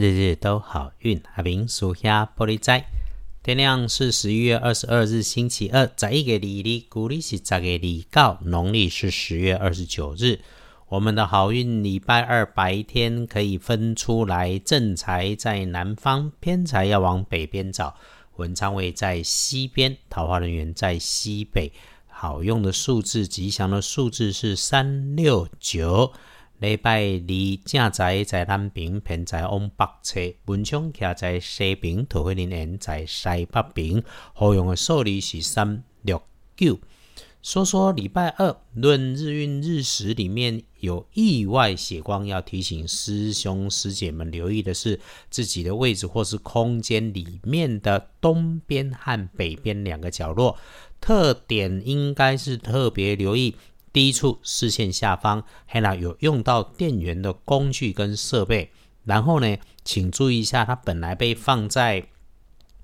[0.00, 2.84] 日日都好运，阿明属下玻璃仔。
[3.42, 5.90] 天亮是十一月二十二日，星期二。
[5.96, 10.38] 十一个里里，古历是十个里告，农历是十月二十九日。
[10.88, 17.96] 我们的好运礼拜二白天可以分出来，正财在南方，偏财要往北边找。
[18.36, 21.72] 文昌位在西边，桃花人员在西北。
[22.06, 26.12] 好用的数字，吉祥的数字是三六九。
[26.58, 34.02] 礼拜二正在在南平，偏在往北侧；文昌徛在西平，桃花林园在西北平。
[34.34, 36.20] 好用的数字是三六
[36.56, 36.76] 九。
[37.40, 44.98] 说说礼拜二论日运日时里面有意外血光，要提醒师兄师姐们留意的是
[45.30, 50.58] 自己的位置或是空间里面的东边和北边两个角落。
[51.00, 53.54] 特点应该是特别留意。
[53.92, 58.70] 第一处视线下方，黑啦有用到电源的工具跟设备，
[59.04, 62.06] 然后呢，请注意一下，它本来被放在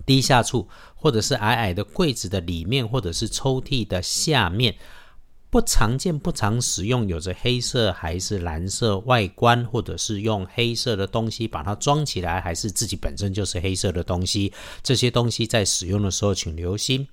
[0.07, 4.75] 低下处，或者是矮矮的柜子的里面，或者是抽屉的下面，
[5.51, 17.07] 不常见、不常使用，有着黑色还是蓝色外观，或者是用黑色的东西把它装起来，还是自己本身就是黑色的东西，这些东西在使用的时候，请留心。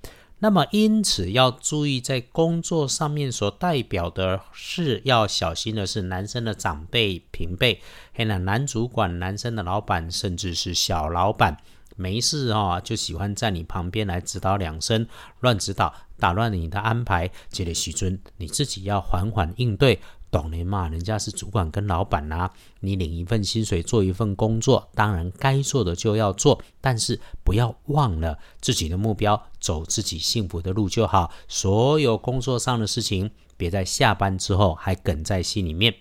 [0.44, 7.80] 那么，因此要注意，在工作上面所代表的事要小心的是，男生的长辈、平辈，
[8.12, 11.58] 还有男主管、男生的老板，甚至是小老板，
[11.94, 15.06] 没事哦，就喜欢在你旁边来指导两声，
[15.38, 17.30] 乱指导，打乱你的安排。
[17.48, 20.00] 这类许尊，你自己要缓缓应对。
[20.32, 20.88] 懂了嘛？
[20.88, 31.30] 人家是主管跟老板呐，你领一份薪水做一份工作，当然该做的就要做，但是不要忘了自己的目标，走自己幸福的路就好。
[31.46, 35.94] 所有工作上的事情，别在下班之后还梗在心里面。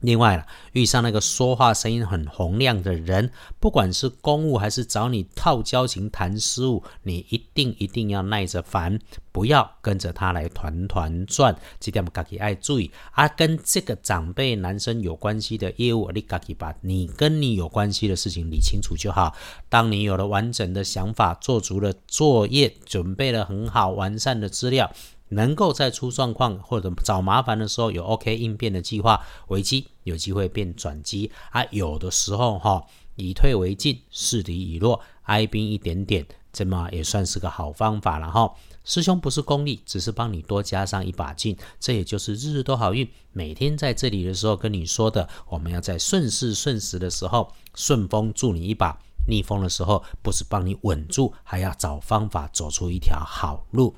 [0.00, 8.98] 另外了，遇上那个说话声音很洪亮的人，不管是公务还是找你套交情谈事务，你一定一定要耐着烦，
[9.32, 11.56] 不要跟着他来团团转。
[11.80, 12.90] 这点自己爱注意。
[13.10, 19.34] 啊，跟这个长辈男生有关系的业务，你自己把你跟你有关系的事情理清楚就好。
[19.68, 24.92] 当你有了完整的想法，做足了作业，准备了很好完善的资料。
[25.30, 31.64] 能够在出状况或者找麻烦的时候有 OK 应变的计划，危机有机会变转机啊！
[31.70, 32.84] 有的时候哈，
[33.16, 38.54] 以退为进，势敌已弱，挨兵一点点，这么也算是个好方法了哈。
[38.84, 43.06] 师兄不是功利，只是帮你多加上一把劲，这也就是日日都好运。
[43.32, 53.94] 每天在这里的时候跟你说的，我们要在顺势顺时的时候顺风助你一把，逆风的时候不是帮你稳住，还要找方法走出一条好路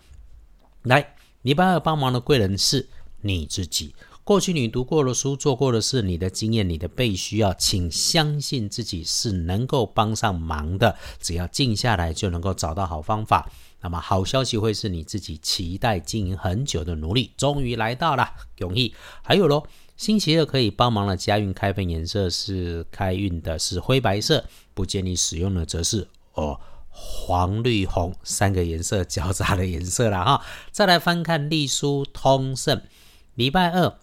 [0.82, 1.14] 来。
[1.42, 2.88] 礼拜二帮忙的贵人是
[3.22, 3.94] 你自己。
[4.22, 10.94] 过去你读过的书、做过的事、你的经验、你的被需要，请相信自己是能够帮上忙的。
[11.18, 13.50] 只要静下来，就能够找到好方法。
[13.80, 18.94] 那么好消息会是你自己期待经营很久的努力，终于来到了，容易。
[19.22, 19.64] 还有喽，
[19.96, 26.60] 星期二可以帮忙的家运开分颜色是开运的是灰白色，不建议使用的则是哦。
[26.90, 32.82] 黄绿红三个颜色交杂的颜色了哈，再来翻看隶书通胜，
[33.34, 33.98] 礼拜二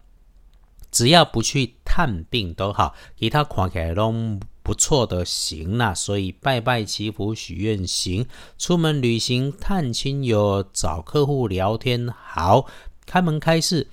[0.90, 8.26] 只要不去探病都好，其他看起来都不错的行啦，所以拜拜祈福许愿行，
[8.58, 12.66] 出门旅行探亲友找客户聊天好，
[13.06, 13.88] 开门开市。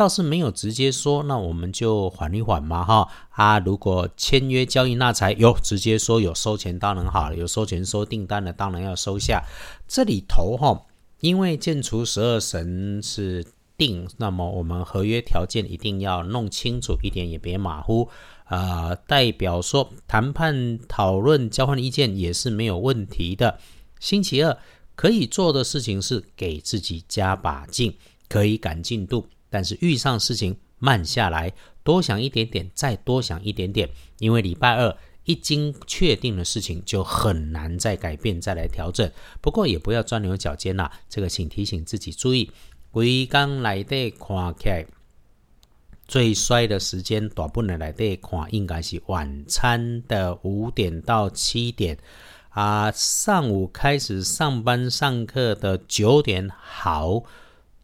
[0.00, 3.58] 倒是没有直接说，那我们就缓一缓嘛，哈啊！
[3.58, 9.44] 如果签约交易那才有直接说有收钱当然好了，有收钱收订单的当然要收下。
[9.86, 10.86] 这里头哈，
[11.20, 13.44] 因为建除十二神是
[13.76, 18.08] 定，那么我们合约条件一定要弄清楚一点，也别马虎
[18.44, 18.94] 啊。
[18.94, 23.58] 代表说谈判讨论交换意见也是没有问题的。
[23.98, 24.56] 星期二
[24.94, 27.94] 可以做的事情是给自己加把劲，
[28.30, 29.26] 可以赶进度。
[29.50, 31.52] 但是遇上事情慢下来，
[31.82, 39.10] 多想一点点，再多想一点点，因为礼拜二一经确定的事情就很难再改变，再来调整。
[39.40, 42.50] 不过也不要钻牛角尖啦，这个请提醒自己注意。
[42.90, 44.86] 归刚来的看起
[46.08, 51.96] 最衰的时间，大部分来的看应该是晚餐的五点到七点
[52.48, 57.22] 啊，上午开始上班上课的九点好。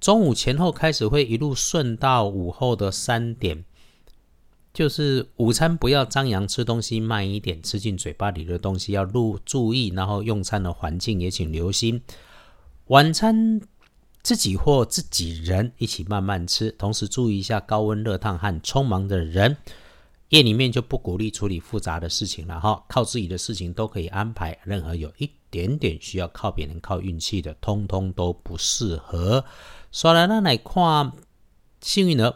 [0.06, 3.64] 中午前后开始会一路顺到午后的三点，
[4.72, 12.00] 就是午餐不要张扬吃东西，慢一点吃进嘴巴里的东西要入注意，然后用餐的环境也请留心。
[12.86, 13.60] 晚餐
[14.22, 19.56] 自己或自己人一起慢慢吃，同时注意一下高温热烫和匆忙的人。
[20.28, 24.56] 夜里面就不鼓励处理复杂的事情了哈，靠自己的事情都可以安排。
[24.62, 29.42] 任何有一点点需要靠别人、靠运气的，通通都不适合。
[29.90, 31.12] 说来那来看
[31.80, 32.34] 幸运儿，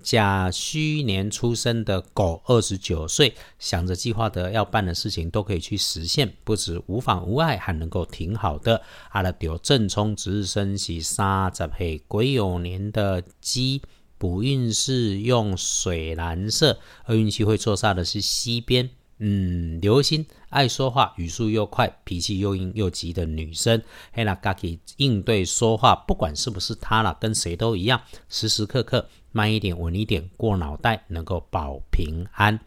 [0.00, 8.80] 甲戌年出生的狗，二十九岁，想着计划的要办的事情都可以去实现，不止无妨无碍，还能够挺好的。
[9.08, 13.82] 阿拉丢正冲值日生喜三十岁癸酉年的鸡。
[14.16, 18.90] 补运是用水蓝色，而运气会坐煞的是西边。
[19.22, 23.80] 嗯，留心爱说话、语速又快、脾气又硬又急的女生。
[24.12, 28.00] 嘿啦，嘎给应对说话，不管是不是她了，跟谁都一样，
[28.30, 32.58] 时时刻刻慢一点、稳一点，过脑袋，能够保平安。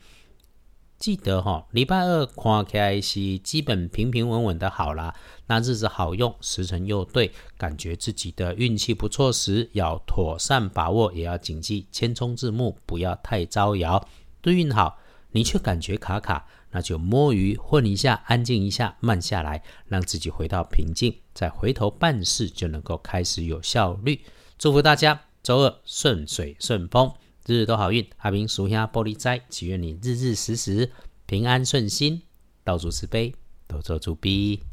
[1.00, 5.14] 记得哈，礼拜二看起来是基本平平稳稳的好啦。
[5.48, 14.08] 那日子好用，时辰又对，感觉自己的运气不错时，要妥善把握，也要谨记千冲字幕，不要太招摇。
[14.40, 14.98] 对运好，
[15.34, 24.22] 你却感觉卡卡，那就摸鱼混一下，安静一下，慢下来，让自己回到平静，再回头办事，就能够开始有效率。
[24.58, 27.12] 祝福大家周二顺水顺风。
[27.46, 30.90] 日日都好运，阿明属下玻璃斋，祈愿你日日时时
[31.26, 32.22] 平安顺心，
[32.64, 33.36] 道主慈悲，
[33.68, 34.64] 多做主逼。